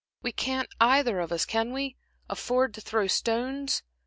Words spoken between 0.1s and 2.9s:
We can't either of us can we? afford to